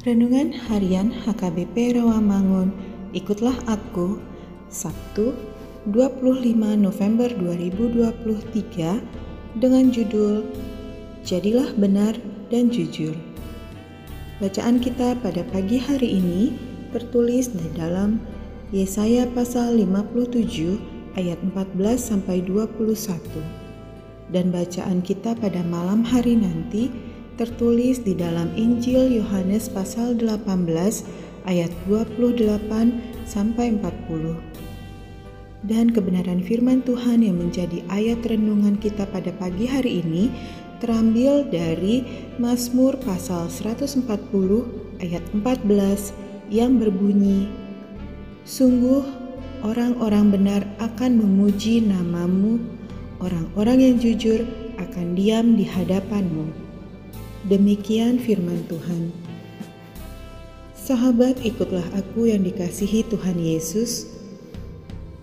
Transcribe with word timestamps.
Renungan 0.00 0.56
Harian 0.56 1.12
HKBP 1.12 2.00
Rawamangun, 2.00 2.72
ikutlah 3.12 3.52
aku, 3.68 4.16
Sabtu 4.72 5.36
25 5.92 6.56
November 6.56 7.28
2023 7.28 9.60
dengan 9.60 9.92
judul 9.92 10.48
Jadilah 11.20 11.76
Benar 11.76 12.16
dan 12.48 12.72
Jujur. 12.72 13.12
Bacaan 14.40 14.80
kita 14.80 15.20
pada 15.20 15.44
pagi 15.52 15.76
hari 15.76 16.16
ini 16.16 16.56
tertulis 16.96 17.52
di 17.52 17.68
dalam 17.76 18.24
Yesaya 18.72 19.28
pasal 19.36 19.76
57 19.76 20.80
ayat 21.20 21.36
14 21.44 22.00
sampai 22.00 22.40
21. 22.48 22.88
Dan 24.32 24.48
bacaan 24.48 25.04
kita 25.04 25.36
pada 25.36 25.60
malam 25.60 26.08
hari 26.08 26.40
nanti 26.40 27.09
tertulis 27.40 28.04
di 28.04 28.12
dalam 28.12 28.52
Injil 28.52 29.08
Yohanes 29.16 29.72
pasal 29.72 30.12
18 30.12 30.44
ayat 31.48 31.72
28 31.88 32.60
sampai 33.24 33.80
40. 33.80 34.36
Dan 35.64 35.88
kebenaran 35.88 36.44
firman 36.44 36.84
Tuhan 36.84 37.24
yang 37.24 37.40
menjadi 37.40 37.80
ayat 37.88 38.20
renungan 38.28 38.76
kita 38.76 39.08
pada 39.08 39.32
pagi 39.40 39.64
hari 39.64 40.04
ini 40.04 40.28
terambil 40.84 41.48
dari 41.48 42.04
Mazmur 42.36 43.00
pasal 43.00 43.48
140 43.48 44.04
ayat 45.00 45.24
14 45.32 46.52
yang 46.52 46.76
berbunyi 46.76 47.48
Sungguh 48.44 49.00
orang-orang 49.64 50.28
benar 50.28 50.62
akan 50.76 51.24
memuji 51.24 51.80
namamu 51.88 52.60
orang-orang 53.24 53.80
yang 53.80 53.96
jujur 53.96 54.44
akan 54.76 55.12
diam 55.16 55.56
di 55.56 55.64
hadapanmu. 55.68 56.59
Demikian 57.48 58.20
firman 58.20 58.68
Tuhan. 58.68 59.08
Sahabat, 60.76 61.40
ikutlah 61.40 61.88
aku 61.96 62.28
yang 62.28 62.44
dikasihi 62.44 63.08
Tuhan 63.08 63.40
Yesus. 63.40 64.12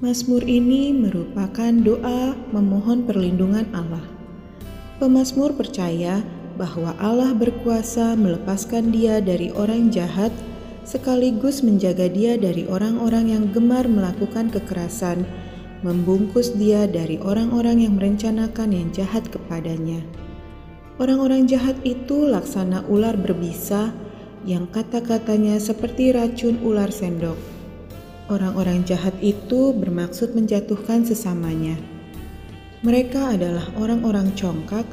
Mazmur 0.02 0.42
ini 0.42 0.90
merupakan 0.98 1.70
doa 1.70 2.34
memohon 2.50 3.06
perlindungan 3.06 3.70
Allah. 3.70 4.02
Pemazmur 4.98 5.54
percaya 5.54 6.26
bahwa 6.58 6.98
Allah 6.98 7.38
berkuasa 7.38 8.18
melepaskan 8.18 8.90
dia 8.90 9.22
dari 9.22 9.54
orang 9.54 9.94
jahat 9.94 10.34
sekaligus 10.90 11.62
menjaga 11.62 12.10
dia 12.10 12.34
dari 12.34 12.66
orang-orang 12.66 13.30
yang 13.30 13.46
gemar 13.54 13.86
melakukan 13.86 14.50
kekerasan, 14.50 15.22
membungkus 15.86 16.50
dia 16.58 16.90
dari 16.90 17.22
orang-orang 17.22 17.86
yang 17.86 17.94
merencanakan 17.94 18.74
yang 18.74 18.90
jahat 18.90 19.22
kepadanya. 19.30 20.02
Orang-orang 20.98 21.46
jahat 21.46 21.78
itu 21.86 22.26
laksana 22.26 22.82
ular 22.90 23.14
berbisa 23.14 23.94
yang 24.50 24.66
kata-katanya 24.66 25.62
seperti 25.62 26.10
racun 26.10 26.58
ular 26.66 26.90
sendok. 26.90 27.38
Orang-orang 28.34 28.82
jahat 28.82 29.14
itu 29.22 29.78
bermaksud 29.78 30.34
menjatuhkan 30.34 31.06
sesamanya. 31.06 31.78
Mereka 32.82 33.38
adalah 33.38 33.70
orang-orang 33.78 34.34
congkak 34.34 34.90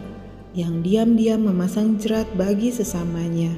yang 0.53 0.85
diam-diam 0.85 1.41
memasang 1.41 1.97
jerat 1.97 2.29
bagi 2.37 2.69
sesamanya. 2.69 3.57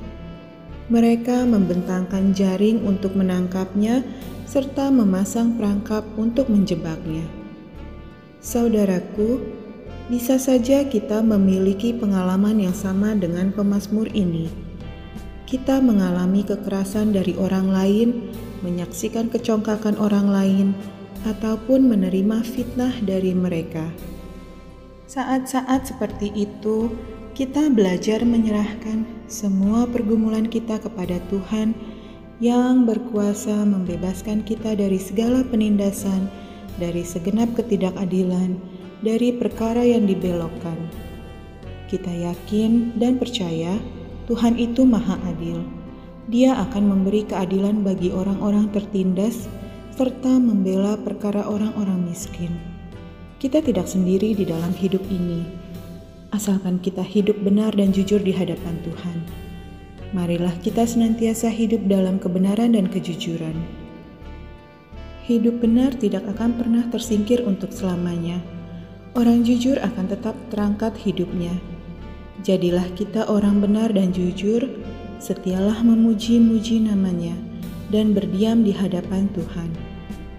Mereka 0.87 1.51
membentangkan 1.51 2.31
jaring 2.31 2.87
untuk 2.87 3.19
menangkapnya 3.19 4.07
serta 4.47 4.89
memasang 4.95 5.59
perangkap 5.59 6.07
untuk 6.15 6.47
menjebaknya. 6.47 7.27
Saudaraku, 8.39 9.43
bisa 10.07 10.39
saja 10.39 10.87
kita 10.87 11.19
memiliki 11.19 11.91
pengalaman 11.91 12.63
yang 12.63 12.75
sama 12.75 13.19
dengan 13.19 13.51
pemazmur 13.51 14.07
ini. 14.15 14.47
Kita 15.47 15.83
mengalami 15.83 16.47
kekerasan 16.47 17.11
dari 17.11 17.35
orang 17.39 17.71
lain, 17.71 18.09
menyaksikan 18.63 19.31
kecongkakan 19.31 19.99
orang 19.99 20.31
lain, 20.31 20.67
ataupun 21.27 21.91
menerima 21.91 22.43
fitnah 22.47 22.95
dari 23.03 23.35
mereka. 23.35 23.91
Saat-saat 25.11 25.91
seperti 25.91 26.31
itu, 26.35 26.91
kita 27.35 27.71
belajar 27.71 28.23
menyerahkan 28.23 29.07
semua 29.27 29.91
pergumulan 29.91 30.47
kita 30.47 30.79
kepada 30.79 31.19
Tuhan 31.31 31.75
yang 32.39 32.87
berkuasa 32.87 33.67
membebaskan 33.67 34.47
kita 34.47 34.79
dari 34.79 34.99
segala 35.03 35.43
penindasan, 35.47 36.31
dari 36.79 37.03
segenap 37.03 37.55
ketidakadilan 37.59 38.76
dari 39.05 39.33
perkara 39.35 39.85
yang 39.85 40.09
dibelokkan. 40.09 40.77
Kita 41.87 42.11
yakin 42.11 42.97
dan 42.97 43.21
percaya 43.21 43.77
Tuhan 44.27 44.59
itu 44.59 44.83
Maha 44.83 45.21
Adil. 45.29 45.63
Dia 46.27 46.59
akan 46.59 46.91
memberi 46.91 47.23
keadilan 47.23 47.87
bagi 47.87 48.11
orang-orang 48.11 48.67
tertindas 48.75 49.47
serta 49.95 50.43
membela 50.43 50.99
perkara 50.99 51.47
orang-orang 51.47 52.11
miskin. 52.11 52.51
Kita 53.39 53.63
tidak 53.63 53.87
sendiri 53.87 54.35
di 54.35 54.43
dalam 54.43 54.75
hidup 54.75 55.05
ini, 55.07 55.47
asalkan 56.35 56.83
kita 56.83 57.05
hidup 57.05 57.39
benar 57.47 57.71
dan 57.77 57.95
jujur 57.95 58.19
di 58.19 58.35
hadapan 58.35 58.75
Tuhan. 58.83 59.19
Marilah 60.11 60.55
kita 60.65 60.83
senantiasa 60.89 61.53
hidup 61.53 61.87
dalam 61.87 62.19
kebenaran 62.19 62.75
dan 62.75 62.91
kejujuran. 62.91 63.55
Hidup 65.27 65.63
benar 65.63 65.95
tidak 65.95 66.27
akan 66.27 66.59
pernah 66.59 66.85
tersingkir 66.91 67.43
untuk 67.47 67.71
selamanya 67.71 68.39
Orang 69.17 69.49
jujur 69.49 69.81
akan 69.81 70.13
tetap 70.13 70.37
terangkat 70.53 70.93
hidupnya. 71.01 71.57
Jadilah 72.45 72.85
kita 72.93 73.25
orang 73.25 73.65
benar 73.65 73.89
dan 73.97 74.13
jujur, 74.13 74.61
setialah 75.25 75.81
memuji-muji 75.81 76.85
namanya, 76.85 77.33
dan 77.89 78.13
berdiam 78.13 78.61
di 78.61 78.77
hadapan 78.77 79.25
Tuhan. 79.33 79.73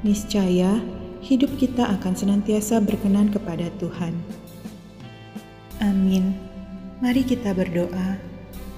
Niscaya, 0.05 0.77
hidup 1.25 1.57
kita 1.57 1.89
akan 1.89 2.13
senantiasa 2.13 2.77
berkenan 2.77 3.33
kepada 3.33 3.65
Tuhan. 3.81 4.13
Amin. 5.81 6.37
Mari 7.01 7.25
kita 7.25 7.57
berdoa. 7.57 8.21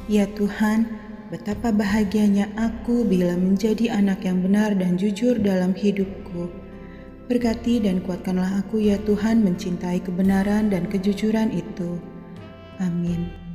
Ya 0.08 0.32
Tuhan, 0.32 0.88
betapa 1.28 1.76
bahagianya 1.76 2.48
aku 2.56 3.04
bila 3.04 3.36
menjadi 3.36 3.92
anak 3.92 4.24
yang 4.24 4.48
benar 4.48 4.80
dan 4.80 4.96
jujur 4.96 5.36
dalam 5.44 5.76
hidupku. 5.76 6.69
Berkati 7.30 7.78
dan 7.78 8.02
kuatkanlah 8.02 8.66
aku 8.66 8.82
ya 8.82 8.98
Tuhan 9.06 9.46
mencintai 9.46 10.02
kebenaran 10.02 10.74
dan 10.74 10.90
kejujuran 10.90 11.54
itu. 11.54 12.02
Amin. 12.82 13.49